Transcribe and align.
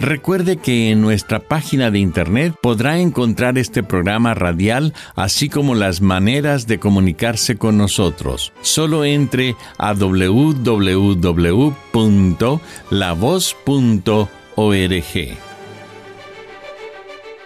Recuerde 0.00 0.56
que 0.56 0.90
en 0.90 1.02
nuestra 1.02 1.40
página 1.40 1.90
de 1.90 1.98
internet 1.98 2.54
podrá 2.62 2.98
encontrar 2.98 3.58
este 3.58 3.82
programa 3.82 4.32
radial, 4.32 4.94
así 5.14 5.50
como 5.50 5.74
las 5.74 6.00
maneras 6.00 6.66
de 6.66 6.78
comunicarse 6.78 7.58
con 7.58 7.76
nosotros. 7.76 8.50
Solo 8.62 9.04
entre 9.04 9.56
a 9.76 9.92
www.lavoz.org. 9.92 10.88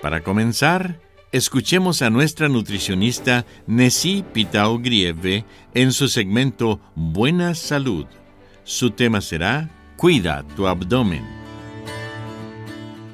Para 0.01 0.21
comenzar, 0.21 1.01
escuchemos 1.33 2.03
a 2.03 2.11
nuestra 2.11 2.49
nutricionista 2.49 3.47
Nessie 3.67 4.23
Pitao 4.33 4.79
Grieve 4.79 5.45
en 5.75 5.91
su 5.91 6.07
segmento 6.07 6.79
Buena 6.95 7.57
Salud. 7.57 8.07
Su 8.63 8.93
tema 8.93 9.21
será 9.21 9.71
Cuida 9.97 10.45
tu 10.55 10.69
abdomen. 10.69 11.44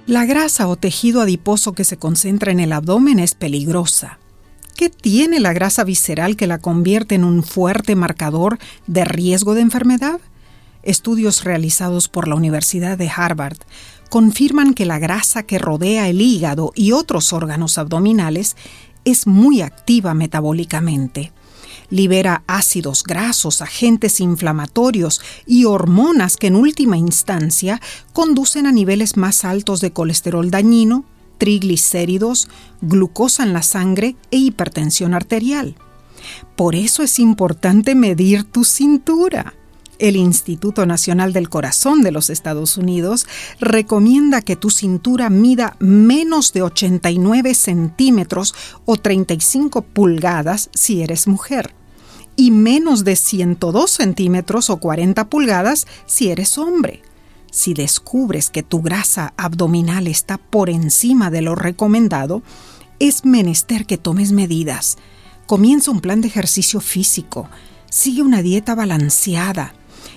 La 0.07 0.25
grasa 0.25 0.67
o 0.67 0.77
tejido 0.77 1.21
adiposo 1.21 1.73
que 1.73 1.85
se 1.85 1.97
concentra 1.97 2.51
en 2.51 2.61
el 2.61 2.73
abdomen 2.73 3.19
es 3.19 3.35
peligrosa. 3.35 4.19
¿Qué 4.77 4.89
tiene 4.89 5.41
la 5.41 5.53
grasa 5.53 5.85
visceral 5.85 6.37
que 6.37 6.47
la 6.47 6.59
convierte 6.59 7.15
en 7.15 7.23
un 7.23 7.43
fuerte 7.43 7.95
marcador 7.95 8.59
de 8.87 9.05
riesgo 9.05 9.55
de 9.55 9.61
enfermedad? 9.61 10.21
Estudios 10.83 11.45
realizados 11.45 12.09
por 12.09 12.27
la 12.27 12.35
Universidad 12.35 12.97
de 12.97 13.11
Harvard 13.15 13.59
confirman 14.09 14.75
que 14.75 14.87
la 14.87 14.99
grasa 14.99 15.43
que 15.43 15.59
rodea 15.59 16.09
el 16.09 16.21
hígado 16.21 16.73
y 16.75 16.93
otros 16.93 17.33
órganos 17.33 17.77
abdominales 17.79 18.57
es 19.05 19.27
muy 19.27 19.61
activa 19.61 20.15
metabólicamente 20.15 21.33
libera 21.91 22.43
ácidos 22.47 23.03
grasos, 23.03 23.61
agentes 23.61 24.21
inflamatorios 24.21 25.21
y 25.47 25.65
hormonas 25.65 26.37
que 26.37 26.47
en 26.47 26.57
última 26.57 26.97
instancia 26.97 27.81
conducen 28.13 28.67
a 28.67 28.73
niveles 28.73 29.17
más 29.17 29.45
altos 29.45 29.81
de 29.81 29.93
colesterol 29.93 30.51
dañino, 30.51 31.05
triglicéridos, 31.39 32.49
glucosa 32.81 33.43
en 33.43 33.53
la 33.53 33.63
sangre 33.63 34.17
e 34.31 34.37
hipertensión 34.37 35.15
arterial. 35.15 35.75
Por 36.57 36.75
eso 36.75 37.03
es 37.03 37.19
importante 37.19 37.95
medir 37.95 38.45
tu 38.45 38.65
cintura. 38.65 39.55
El 39.99 40.17
Instituto 40.17 40.87
Nacional 40.87 41.35
del 41.35 41.51
Corazón 41.51 42.03
de 42.03 42.11
los 42.11 42.31
Estados 42.31 42.79
Unidos 42.79 43.27
recomienda 43.59 44.41
que 44.41 44.57
tu 44.57 44.71
cintura 44.71 45.29
mida 45.29 45.77
menos 45.79 46.55
de 46.55 46.63
89 46.63 47.55
centímetros 47.55 48.55
o 48.87 48.97
35 48.97 49.83
pulgadas 49.83 50.71
si 50.73 51.03
eres 51.03 51.27
mujer 51.27 51.75
y 52.41 52.51
menos 52.51 53.05
de 53.05 53.17
102 53.17 53.91
centímetros 53.91 54.71
o 54.71 54.79
40 54.79 55.29
pulgadas 55.29 55.87
si 56.07 56.31
eres 56.31 56.57
hombre. 56.57 57.03
Si 57.53 57.75
descubres 57.75 58.49
que 58.49 58.63
tu 58.63 58.81
grasa 58.81 59.35
abdominal 59.37 60.07
está 60.07 60.39
por 60.39 60.71
encima 60.71 61.31
de 61.31 61.43
lo 61.43 61.55
recomendado, 61.55 62.43
es 62.99 63.27
menester 63.27 63.85
que 63.85 63.99
tomes 63.99 64.33
medidas. 64.33 64.97
Comienza 65.45 65.91
un 65.91 66.01
plan 66.01 66.23
de 66.23 66.29
ejercicio 66.29 66.81
físico, 66.81 67.51
sigue 67.91 68.23
una 68.23 68.41
dieta 68.41 68.75
balanceada, 68.75 69.75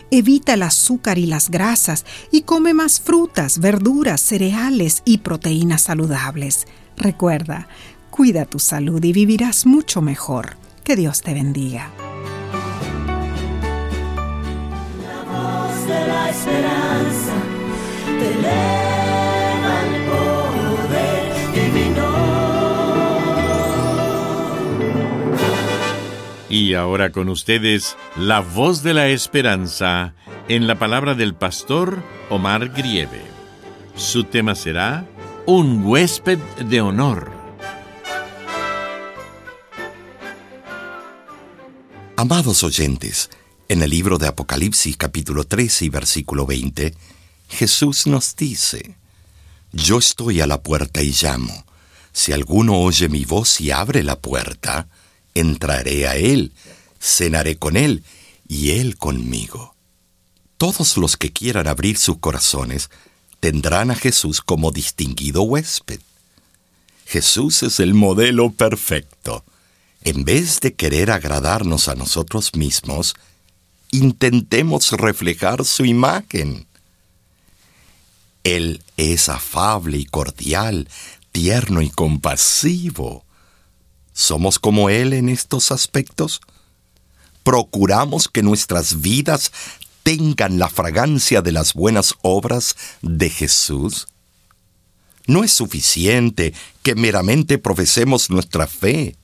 evita 0.09 0.53
el 0.53 0.63
azúcar 0.63 1.17
y 1.17 1.25
las 1.25 1.49
grasas 1.49 2.05
y 2.31 2.43
come 2.43 2.73
más 2.73 3.01
frutas, 3.01 3.59
verduras, 3.59 4.21
cereales 4.21 5.01
y 5.03 5.17
proteínas 5.17 5.81
saludables. 5.81 6.67
Recuerda, 6.95 7.67
cuida 8.11 8.45
tu 8.45 8.59
salud 8.59 9.03
y 9.03 9.11
vivirás 9.11 9.65
mucho 9.65 10.01
mejor. 10.01 10.55
Que 10.85 10.95
Dios 10.95 11.21
te 11.21 11.33
bendiga. 11.33 11.91
Esperanza 16.33 17.35
te 18.05 18.27
eleva 18.33 19.73
el 19.85 19.93
poder 20.09 21.31
divino. 21.53 22.09
Y 26.49 26.73
ahora 26.73 27.11
con 27.11 27.29
ustedes, 27.29 27.97
la 28.15 28.41
voz 28.41 28.83
de 28.83 28.93
la 28.93 29.07
esperanza 29.09 30.13
en 30.47 30.67
la 30.67 30.77
palabra 30.77 31.13
del 31.15 31.35
pastor 31.35 32.01
Omar 32.29 32.69
Grieve. 32.69 33.21
Su 33.95 34.23
tema 34.23 34.55
será 34.55 35.05
Un 35.45 35.85
huésped 35.85 36.39
de 36.65 36.81
honor. 36.81 37.31
Amados 42.15 42.63
oyentes, 42.63 43.29
en 43.69 43.81
el 43.81 43.89
libro 43.89 44.17
de 44.17 44.27
Apocalipsis 44.27 44.97
capítulo 44.97 45.45
13 45.45 45.85
y 45.85 45.89
versículo 45.89 46.45
20, 46.45 46.93
Jesús 47.49 48.07
nos 48.07 48.35
dice, 48.35 48.95
Yo 49.71 49.99
estoy 49.99 50.41
a 50.41 50.47
la 50.47 50.61
puerta 50.61 51.01
y 51.01 51.11
llamo. 51.11 51.65
Si 52.11 52.31
alguno 52.31 52.79
oye 52.79 53.09
mi 53.09 53.25
voz 53.25 53.61
y 53.61 53.71
abre 53.71 54.03
la 54.03 54.19
puerta, 54.19 54.87
entraré 55.33 56.07
a 56.07 56.15
él, 56.15 56.51
cenaré 56.99 57.57
con 57.57 57.77
él 57.77 58.03
y 58.47 58.71
él 58.71 58.97
conmigo. 58.97 59.75
Todos 60.57 60.97
los 60.97 61.17
que 61.17 61.31
quieran 61.31 61.67
abrir 61.67 61.97
sus 61.97 62.17
corazones 62.19 62.89
tendrán 63.39 63.91
a 63.91 63.95
Jesús 63.95 64.41
como 64.41 64.71
distinguido 64.71 65.43
huésped. 65.43 65.99
Jesús 67.05 67.63
es 67.63 67.79
el 67.79 67.93
modelo 67.93 68.51
perfecto. 68.51 69.43
En 70.03 70.25
vez 70.25 70.59
de 70.59 70.73
querer 70.73 71.11
agradarnos 71.11 71.87
a 71.87 71.95
nosotros 71.95 72.55
mismos, 72.55 73.15
intentemos 73.93 74.91
reflejar 74.91 75.63
su 75.63 75.85
imagen. 75.85 76.65
Él 78.43 78.83
es 78.97 79.29
afable 79.29 79.99
y 79.99 80.05
cordial, 80.05 80.89
tierno 81.31 81.81
y 81.81 81.91
compasivo. 81.91 83.23
¿Somos 84.11 84.57
como 84.57 84.89
Él 84.89 85.13
en 85.13 85.29
estos 85.29 85.71
aspectos? 85.71 86.41
¿Procuramos 87.43 88.27
que 88.27 88.41
nuestras 88.41 89.01
vidas 89.01 89.51
tengan 90.01 90.57
la 90.57 90.69
fragancia 90.69 91.43
de 91.43 91.51
las 91.51 91.73
buenas 91.73 92.15
obras 92.23 92.75
de 93.03 93.29
Jesús? 93.29 94.07
No 95.27 95.43
es 95.43 95.53
suficiente 95.53 96.53
que 96.81 96.95
meramente 96.95 97.59
profesemos 97.59 98.31
nuestra 98.31 98.65
fe. 98.65 99.15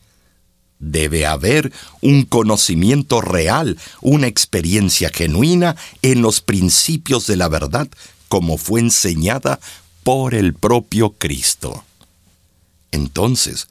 Debe 0.80 1.26
haber 1.26 1.72
un 2.02 2.24
conocimiento 2.24 3.22
real, 3.22 3.78
una 4.02 4.28
experiencia 4.28 5.12
genuina 5.14 5.76
en 6.02 6.22
los 6.22 6.42
principios 6.42 7.28
de 7.28 7.36
la 7.36 7.50
verdad 7.50 7.88
como 8.30 8.58
fue 8.58 8.80
enseñada 8.80 9.60
por 10.04 10.34
el 10.34 10.54
propio 10.54 11.12
Cristo. 11.18 11.84
Entonces, 12.92 13.68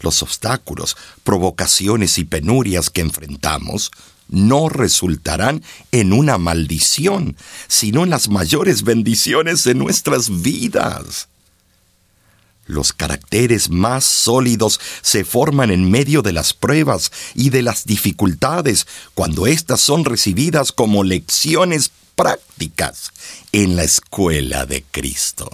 los 0.00 0.22
obstáculos, 0.22 0.96
provocaciones 1.24 2.18
y 2.18 2.24
penurias 2.24 2.90
que 2.90 3.00
enfrentamos 3.00 3.90
no 4.28 4.68
resultarán 4.68 5.62
en 5.90 6.12
una 6.12 6.38
maldición, 6.38 7.36
sino 7.68 8.04
en 8.04 8.10
las 8.10 8.28
mayores 8.28 8.82
bendiciones 8.82 9.64
de 9.64 9.74
nuestras 9.74 10.42
vidas. 10.42 11.28
Los 12.70 12.92
caracteres 12.92 13.68
más 13.68 14.04
sólidos 14.04 14.78
se 15.02 15.24
forman 15.24 15.72
en 15.72 15.90
medio 15.90 16.22
de 16.22 16.32
las 16.32 16.52
pruebas 16.52 17.10
y 17.34 17.50
de 17.50 17.62
las 17.62 17.84
dificultades 17.84 18.86
cuando 19.14 19.48
éstas 19.48 19.80
son 19.80 20.04
recibidas 20.04 20.70
como 20.70 21.02
lecciones 21.02 21.90
prácticas 22.14 23.10
en 23.50 23.74
la 23.74 23.82
escuela 23.82 24.66
de 24.66 24.84
Cristo. 24.88 25.50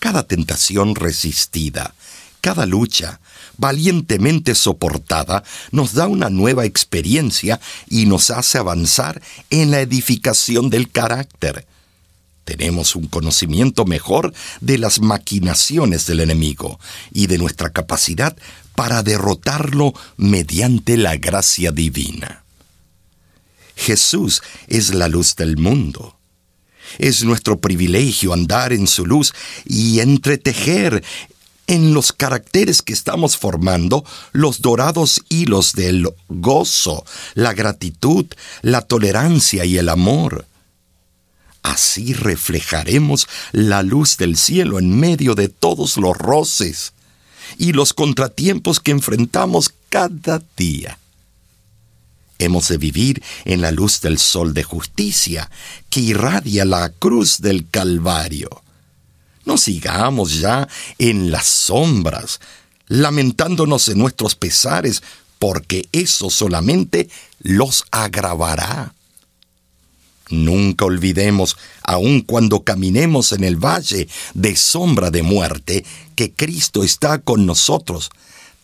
Cada 0.00 0.24
tentación 0.24 0.94
resistida, 0.94 1.94
Cada 2.42 2.64
lucha, 2.64 3.20
valientemente 3.58 4.54
soportada, 4.54 5.44
nos 5.72 5.92
da 5.92 6.06
una 6.08 6.30
nueva 6.30 6.64
experiencia 6.64 7.60
y 7.88 8.06
nos 8.06 8.30
hace 8.30 8.56
avanzar 8.56 9.20
en 9.50 9.70
la 9.70 9.80
edificación 9.80 10.70
del 10.70 10.90
carácter. 10.90 11.66
Tenemos 12.50 12.96
un 12.96 13.06
conocimiento 13.06 13.84
mejor 13.84 14.34
de 14.60 14.76
las 14.76 15.00
maquinaciones 15.00 16.06
del 16.06 16.18
enemigo 16.18 16.80
y 17.12 17.28
de 17.28 17.38
nuestra 17.38 17.70
capacidad 17.70 18.36
para 18.74 19.04
derrotarlo 19.04 19.94
mediante 20.16 20.96
la 20.96 21.16
gracia 21.16 21.70
divina. 21.70 22.42
Jesús 23.76 24.42
es 24.66 24.92
la 24.92 25.06
luz 25.06 25.36
del 25.36 25.58
mundo. 25.58 26.16
Es 26.98 27.22
nuestro 27.22 27.60
privilegio 27.60 28.32
andar 28.32 28.72
en 28.72 28.88
su 28.88 29.06
luz 29.06 29.32
y 29.64 30.00
entretejer 30.00 31.04
en 31.68 31.94
los 31.94 32.12
caracteres 32.12 32.82
que 32.82 32.92
estamos 32.92 33.36
formando 33.36 34.04
los 34.32 34.60
dorados 34.60 35.22
hilos 35.28 35.74
del 35.74 36.08
gozo, 36.28 37.04
la 37.34 37.52
gratitud, 37.52 38.26
la 38.62 38.80
tolerancia 38.80 39.64
y 39.64 39.78
el 39.78 39.88
amor. 39.88 40.46
Así 41.62 42.14
reflejaremos 42.14 43.28
la 43.52 43.82
luz 43.82 44.16
del 44.16 44.36
cielo 44.36 44.78
en 44.78 44.98
medio 44.98 45.34
de 45.34 45.48
todos 45.48 45.96
los 45.96 46.16
roces 46.16 46.92
y 47.58 47.72
los 47.72 47.92
contratiempos 47.92 48.80
que 48.80 48.92
enfrentamos 48.92 49.72
cada 49.88 50.42
día. 50.56 50.98
Hemos 52.38 52.68
de 52.68 52.78
vivir 52.78 53.22
en 53.44 53.60
la 53.60 53.70
luz 53.70 54.00
del 54.00 54.18
sol 54.18 54.54
de 54.54 54.64
justicia 54.64 55.50
que 55.90 56.00
irradia 56.00 56.64
la 56.64 56.88
cruz 56.88 57.42
del 57.42 57.68
Calvario. 57.68 58.62
No 59.44 59.58
sigamos 59.58 60.38
ya 60.38 60.66
en 60.98 61.30
las 61.30 61.46
sombras, 61.46 62.40
lamentándonos 62.88 63.88
en 63.88 63.98
nuestros 63.98 64.34
pesares, 64.36 65.02
porque 65.38 65.88
eso 65.92 66.30
solamente 66.30 67.10
los 67.40 67.84
agravará. 67.90 68.94
Nunca 70.30 70.84
olvidemos, 70.84 71.56
aun 71.82 72.22
cuando 72.22 72.62
caminemos 72.62 73.32
en 73.32 73.44
el 73.44 73.56
valle 73.56 74.08
de 74.34 74.56
sombra 74.56 75.10
de 75.10 75.22
muerte, 75.22 75.84
que 76.14 76.32
Cristo 76.32 76.84
está 76.84 77.18
con 77.18 77.46
nosotros, 77.46 78.10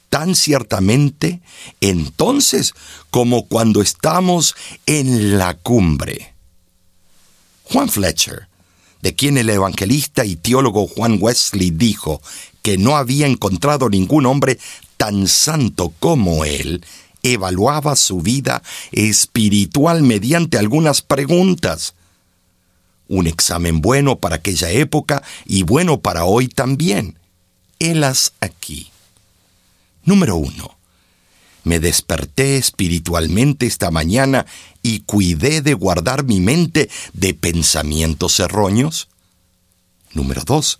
tan 0.08 0.34
ciertamente 0.34 1.40
entonces 1.80 2.72
como 3.10 3.46
cuando 3.46 3.82
estamos 3.82 4.54
en 4.86 5.38
la 5.38 5.54
cumbre. 5.54 6.34
Juan 7.64 7.88
Fletcher, 7.88 8.46
de 9.02 9.14
quien 9.14 9.38
el 9.38 9.50
evangelista 9.50 10.24
y 10.24 10.36
teólogo 10.36 10.86
Juan 10.86 11.18
Wesley 11.20 11.70
dijo 11.70 12.22
que 12.62 12.78
no 12.78 12.96
había 12.96 13.26
encontrado 13.26 13.88
ningún 13.88 14.26
hombre 14.26 14.58
tan 14.96 15.26
santo 15.26 15.92
como 15.98 16.44
él, 16.44 16.84
evaluaba 17.32 17.96
su 17.96 18.20
vida 18.20 18.62
espiritual 18.92 20.02
mediante 20.02 20.58
algunas 20.58 21.02
preguntas. 21.02 21.94
Un 23.08 23.26
examen 23.26 23.80
bueno 23.80 24.18
para 24.18 24.36
aquella 24.36 24.70
época 24.70 25.22
y 25.44 25.62
bueno 25.62 26.00
para 26.00 26.24
hoy 26.24 26.48
también. 26.48 27.18
Helas 27.78 28.32
aquí. 28.40 28.90
Número 30.04 30.36
uno. 30.36 30.76
Me 31.62 31.80
desperté 31.80 32.58
espiritualmente 32.58 33.66
esta 33.66 33.90
mañana 33.90 34.46
y 34.82 35.00
cuidé 35.00 35.62
de 35.62 35.74
guardar 35.74 36.24
mi 36.24 36.38
mente 36.40 36.88
de 37.12 37.34
pensamientos 37.34 38.38
erróneos. 38.38 39.08
Número 40.12 40.42
dos. 40.44 40.78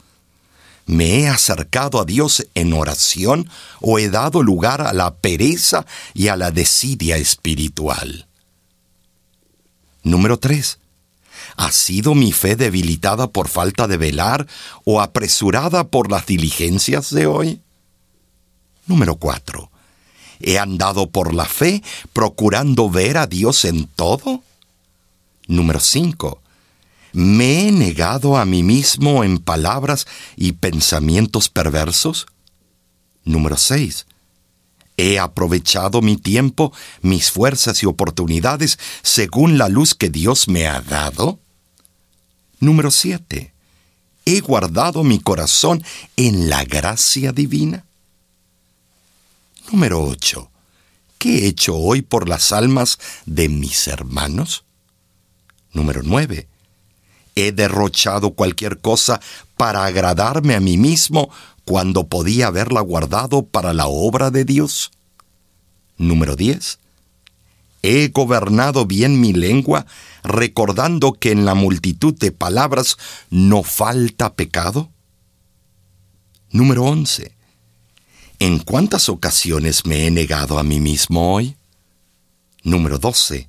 ¿Me 0.87 1.21
he 1.21 1.29
acercado 1.29 2.01
a 2.01 2.05
Dios 2.05 2.47
en 2.55 2.73
oración 2.73 3.51
o 3.81 3.99
he 3.99 4.09
dado 4.09 4.43
lugar 4.43 4.81
a 4.81 4.93
la 4.93 5.17
pereza 5.17 5.85
y 6.15 6.29
a 6.29 6.37
la 6.37 6.53
desidia 6.53 7.17
espiritual? 7.17 8.27
Número 10.05 10.39
3. 10.39 10.79
¿Ha 11.57 11.73
sido 11.73 12.15
mi 12.15 12.31
fe 12.33 12.55
debilitada 12.55 13.27
por 13.27 13.49
falta 13.49 13.89
de 13.89 13.97
velar 13.97 14.47
o 14.85 15.01
apresurada 15.01 15.89
por 15.89 16.11
las 16.11 16.27
diligencias 16.27 17.11
de 17.11 17.27
hoy? 17.27 17.61
Número 18.87 19.17
4. 19.17 19.69
¿He 20.39 20.59
andado 20.59 21.11
por 21.11 21.35
la 21.35 21.47
fe 21.47 21.83
procurando 22.13 22.89
ver 22.89 23.17
a 23.17 23.27
Dios 23.27 23.65
en 23.65 23.87
todo? 23.89 24.43
Número 25.49 25.81
5. 25.81 26.41
¿Me 27.17 27.67
he 27.67 27.73
negado 27.73 28.37
a 28.37 28.45
mí 28.45 28.63
mismo 28.63 29.25
en 29.25 29.39
palabras 29.39 30.07
y 30.37 30.53
pensamientos 30.53 31.49
perversos? 31.49 32.27
Número 33.25 33.57
6. 33.57 34.05
¿He 34.99 35.19
aprovechado 35.19 36.03
mi 36.03 36.19
tiempo, 36.19 36.75
mis 37.01 37.31
fuerzas 37.31 37.83
y 37.83 37.87
oportunidades 37.87 38.79
según 39.01 39.57
la 39.57 39.71
luz 39.71 39.95
que 39.95 40.11
Dios 40.11 40.47
me 40.47 40.67
ha 40.67 40.83
dado? 40.83 41.41
Número 42.61 42.91
7. 42.91 43.51
¿He 44.27 44.41
guardado 44.41 45.03
mi 45.03 45.19
corazón 45.19 45.83
en 46.19 46.51
la 46.51 46.65
gracia 46.65 47.33
divina? 47.33 47.87
Número 49.73 50.05
8. 50.05 50.51
¿Qué 51.17 51.39
he 51.39 51.47
hecho 51.47 51.77
hoy 51.77 52.03
por 52.03 52.29
las 52.29 52.53
almas 52.53 52.99
de 53.25 53.49
mis 53.49 53.89
hermanos? 53.89 54.65
Número 55.73 56.03
9 56.05 56.49
he 57.37 57.53
derrochado 57.53 58.33
cualquier 58.33 58.81
cosa 58.81 59.21
para 59.57 59.85
agradarme 59.85 60.55
a 60.57 60.61
mí 60.61 60.79
mismo 60.79 61.31
cuando 61.65 62.09
podía 62.09 62.49
haberla 62.49 62.81
guardado 62.81 63.45
para 63.45 63.73
la 63.73 63.87
obra 63.87 64.31
de 64.31 64.45
Dios? 64.45 64.91
Número 65.99 66.35
10. 66.35 66.79
¿He 67.83 68.09
gobernado 68.09 68.87
bien 68.87 69.21
mi 69.21 69.33
lengua 69.33 69.87
recordando 70.25 71.13
que 71.13 71.31
en 71.31 71.45
la 71.45 71.55
multitud 71.55 72.15
de 72.15 72.33
palabras 72.33 72.97
no 73.31 73.63
falta 73.63 74.35
pecado? 74.35 74.91
Número 76.51 76.85
11. 76.85 77.33
¿En 78.39 78.59
cuántas 78.59 79.09
ocasiones 79.09 79.87
me 79.87 80.07
he 80.07 80.11
negado 80.11 80.59
a 80.59 80.63
mí 80.63 80.81
mismo 80.81 81.35
hoy? 81.35 81.57
Número 82.63 82.99
12. 82.99 83.49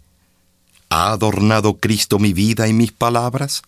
¿Ha 0.90 1.12
adornado 1.12 1.78
Cristo 1.78 2.20
mi 2.20 2.34
vida 2.34 2.68
y 2.68 2.74
mis 2.74 2.92
palabras? 2.92 3.64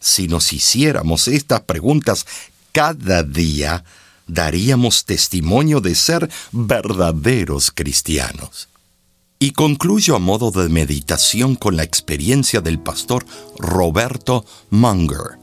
Si 0.00 0.28
nos 0.28 0.52
hiciéramos 0.54 1.28
estas 1.28 1.60
preguntas 1.60 2.26
cada 2.72 3.22
día, 3.22 3.84
daríamos 4.26 5.04
testimonio 5.04 5.80
de 5.80 5.94
ser 5.94 6.30
verdaderos 6.52 7.70
cristianos. 7.70 8.68
Y 9.38 9.52
concluyo 9.52 10.16
a 10.16 10.18
modo 10.18 10.50
de 10.50 10.68
meditación 10.68 11.54
con 11.54 11.76
la 11.76 11.82
experiencia 11.82 12.60
del 12.60 12.78
pastor 12.78 13.26
Roberto 13.58 14.44
Munger. 14.70 15.38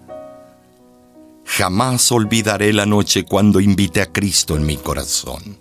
Jamás 1.45 2.11
olvidaré 2.11 2.73
la 2.73 2.85
noche 2.85 3.23
cuando 3.23 3.59
invité 3.59 4.01
a 4.01 4.11
Cristo 4.11 4.55
en 4.55 4.65
mi 4.65 4.77
corazón. 4.77 5.57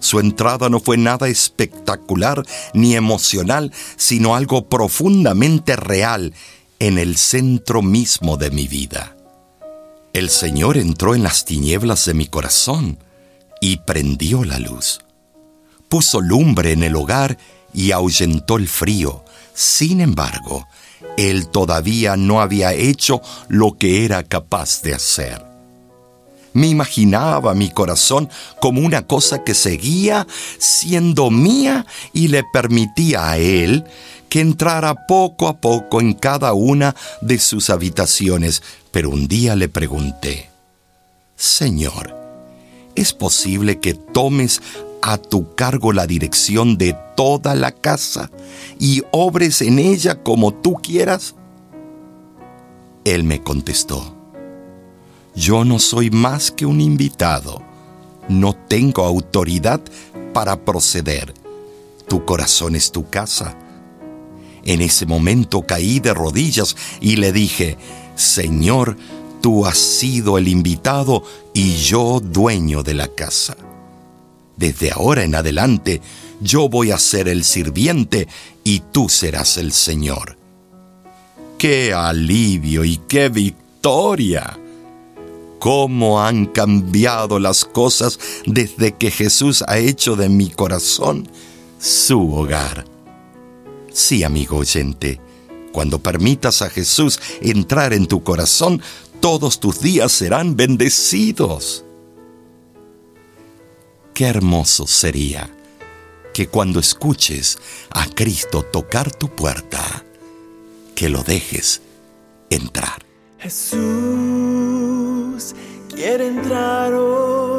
Su 0.00 0.20
entrada 0.20 0.68
no 0.68 0.80
fue 0.80 0.96
nada 0.96 1.28
espectacular 1.28 2.44
ni 2.74 2.94
emocional, 2.94 3.72
sino 3.96 4.34
algo 4.34 4.68
profundamente 4.68 5.76
real 5.76 6.32
en 6.80 6.98
el 6.98 7.16
centro 7.16 7.82
mismo 7.82 8.36
de 8.36 8.50
mi 8.50 8.68
vida. 8.68 9.16
El 10.12 10.30
Señor 10.30 10.76
entró 10.78 11.14
en 11.14 11.22
las 11.22 11.44
tinieblas 11.44 12.04
de 12.04 12.14
mi 12.14 12.26
corazón 12.26 12.98
y 13.60 13.78
prendió 13.78 14.44
la 14.44 14.58
luz. 14.58 15.00
Puso 15.88 16.20
lumbre 16.20 16.72
en 16.72 16.82
el 16.82 16.96
hogar 16.96 17.38
y 17.72 17.92
ahuyentó 17.92 18.56
el 18.56 18.68
frío. 18.68 19.24
Sin 19.54 20.00
embargo, 20.00 20.66
Él 21.16 21.48
todavía 21.48 22.16
no 22.16 22.40
había 22.40 22.72
hecho 22.74 23.20
lo 23.48 23.76
que 23.76 24.04
era 24.04 24.22
capaz 24.22 24.82
de 24.82 24.94
hacer. 24.94 25.47
Me 26.52 26.66
imaginaba 26.66 27.54
mi 27.54 27.70
corazón 27.70 28.28
como 28.60 28.80
una 28.80 29.06
cosa 29.06 29.44
que 29.44 29.54
seguía 29.54 30.26
siendo 30.58 31.30
mía 31.30 31.86
y 32.12 32.28
le 32.28 32.44
permitía 32.52 33.30
a 33.30 33.38
Él 33.38 33.84
que 34.28 34.40
entrara 34.40 35.06
poco 35.06 35.48
a 35.48 35.60
poco 35.60 36.00
en 36.00 36.12
cada 36.12 36.52
una 36.52 36.94
de 37.20 37.38
sus 37.38 37.70
habitaciones, 37.70 38.62
pero 38.90 39.10
un 39.10 39.26
día 39.26 39.56
le 39.56 39.68
pregunté, 39.68 40.50
Señor, 41.36 42.14
¿es 42.94 43.12
posible 43.12 43.78
que 43.78 43.94
tomes 43.94 44.60
a 45.02 45.18
tu 45.18 45.54
cargo 45.54 45.92
la 45.92 46.06
dirección 46.06 46.76
de 46.76 46.96
toda 47.16 47.54
la 47.54 47.72
casa 47.72 48.30
y 48.78 49.02
obres 49.12 49.62
en 49.62 49.78
ella 49.78 50.22
como 50.22 50.52
tú 50.52 50.74
quieras? 50.74 51.34
Él 53.04 53.24
me 53.24 53.42
contestó, 53.42 54.17
yo 55.38 55.64
no 55.64 55.78
soy 55.78 56.10
más 56.10 56.50
que 56.50 56.66
un 56.66 56.80
invitado, 56.80 57.62
no 58.28 58.54
tengo 58.54 59.04
autoridad 59.04 59.80
para 60.34 60.64
proceder. 60.64 61.32
Tu 62.08 62.24
corazón 62.24 62.74
es 62.74 62.90
tu 62.92 63.08
casa 63.08 63.56
en 64.68 64.82
ese 64.82 65.06
momento 65.06 65.62
caí 65.62 65.98
de 65.98 66.12
rodillas 66.12 66.76
y 67.00 67.16
le 67.16 67.32
dije, 67.32 67.78
Señor, 68.16 68.98
tú 69.40 69.64
has 69.64 69.78
sido 69.78 70.36
el 70.36 70.46
invitado 70.46 71.22
y 71.54 71.76
yo 71.76 72.20
dueño 72.20 72.82
de 72.82 72.92
la 72.92 73.08
casa. 73.08 73.56
Desde 74.58 74.90
ahora 74.90 75.24
en 75.24 75.34
adelante, 75.34 76.02
yo 76.42 76.68
voy 76.68 76.90
a 76.90 76.98
ser 76.98 77.28
el 77.28 77.44
sirviente 77.44 78.28
y 78.62 78.80
tú 78.92 79.08
serás 79.08 79.56
el 79.56 79.72
Señor. 79.72 80.36
¡Qué 81.56 81.94
alivio 81.94 82.84
y 82.84 82.98
qué 83.08 83.30
victoria! 83.30 84.57
¿Cómo 85.58 86.22
han 86.22 86.46
cambiado 86.46 87.38
las 87.38 87.64
cosas 87.64 88.18
desde 88.46 88.94
que 88.94 89.10
Jesús 89.10 89.64
ha 89.66 89.78
hecho 89.78 90.14
de 90.14 90.28
mi 90.28 90.50
corazón 90.50 91.28
su 91.80 92.32
hogar? 92.32 92.84
Sí, 93.92 94.22
amigo 94.22 94.58
oyente, 94.58 95.20
cuando 95.72 95.98
permitas 95.98 96.62
a 96.62 96.70
Jesús 96.70 97.20
entrar 97.40 97.92
en 97.92 98.06
tu 98.06 98.22
corazón, 98.22 98.80
todos 99.20 99.58
tus 99.58 99.80
días 99.80 100.12
serán 100.12 100.56
bendecidos. 100.56 101.84
Qué 104.14 104.26
hermoso 104.26 104.86
sería 104.86 105.50
que 106.32 106.46
cuando 106.46 106.78
escuches 106.78 107.58
a 107.90 108.06
Cristo 108.06 108.62
tocar 108.62 109.10
tu 109.10 109.28
puerta, 109.28 110.04
que 110.94 111.08
lo 111.08 111.24
dejes 111.24 111.82
entrar. 112.48 113.04
Jesús 113.38 115.07
quiere 115.88 116.26
entrar 116.26 116.92
hoy 116.92 117.57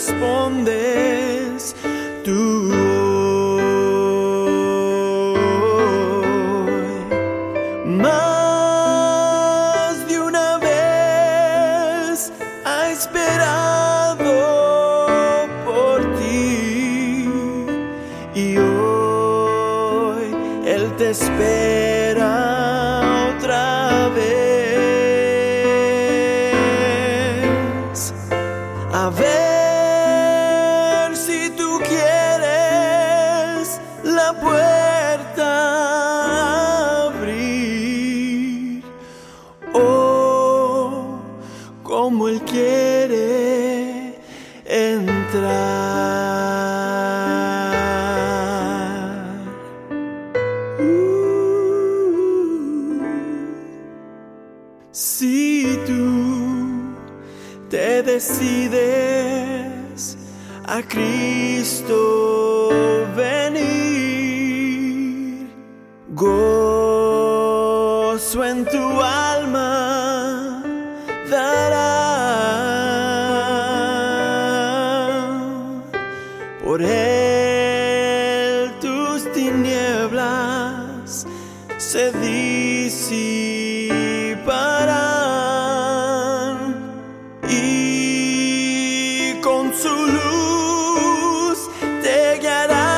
respondes 0.00 1.76
tú? 2.24 2.72
hoy? 2.72 3.44
Más 7.84 8.88
de 10.08 10.18
una 10.18 10.56
vez 10.58 12.32
ha 12.64 12.90
esperado 12.90 14.32
por 15.66 15.98
ti 16.18 17.28
y 18.34 18.56
hoy 18.56 20.34
Él 20.64 20.90
te 20.96 21.10
espera 21.10 22.32
otra 23.36 24.08
vez. 24.14 24.30
A 28.92 29.10
ver 29.10 29.39
si 54.92 55.78
tú 55.86 56.94
te 57.68 58.02
decides 58.02 58.58
a 60.66 60.82
Cristo 60.82 62.70
venir, 63.16 63.50
gozo 66.08 66.74
en 68.44 68.64
tu 68.64 69.00
alma 69.00 70.62
dará. 71.30 72.00
Por 76.64 76.82
él 76.82 78.72
tus 78.80 79.30
tinieblas 79.32 81.26
se 81.78 82.10
disiparán 82.12 83.79
y 87.48 89.34
con 89.42 89.72
su 89.74 89.88
luz 89.88 91.68
te 92.02 92.38
guiará. 92.40 92.88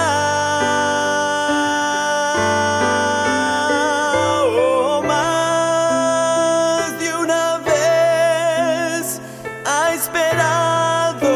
Oh, 4.45 5.03
más 5.03 6.99
de 7.01 7.15
una 7.15 7.59
vez 7.59 9.21
ha 9.67 9.95
esperado 9.95 11.31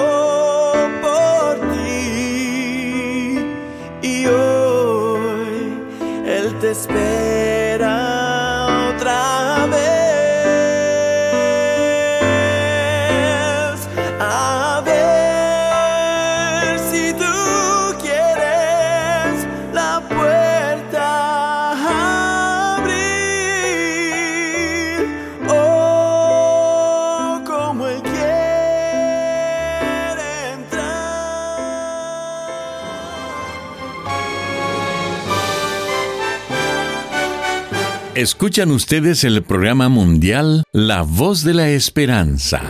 por 1.02 1.60
ti 1.72 3.38
y 4.02 4.26
hoy 4.26 5.82
Él 6.26 6.54
te 6.60 6.70
espera 6.70 7.94
otra 8.94 9.36
Escuchan 38.16 38.70
ustedes 38.70 39.25
el 39.25 39.42
programa 39.42 39.90
mundial 39.90 40.64
La 40.73 41.02
Voz 41.02 41.44
de 41.44 41.52
la 41.52 41.68
Esperanza. 41.68 42.62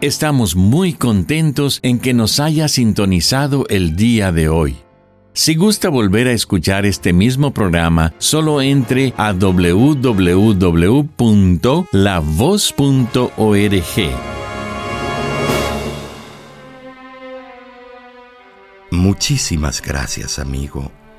Estamos 0.00 0.56
muy 0.56 0.92
contentos 0.92 1.78
en 1.84 2.00
que 2.00 2.12
nos 2.12 2.40
haya 2.40 2.66
sintonizado 2.66 3.66
el 3.68 3.94
día 3.94 4.32
de 4.32 4.48
hoy. 4.48 4.78
Si 5.32 5.54
gusta 5.54 5.90
volver 5.90 6.26
a 6.26 6.32
escuchar 6.32 6.86
este 6.86 7.12
mismo 7.12 7.54
programa, 7.54 8.12
solo 8.18 8.60
entre 8.60 9.14
a 9.16 9.32
www.lavoz.org. 9.32 10.26
Muchísimas 18.90 19.80
gracias, 19.80 20.40
amigo, 20.40 20.90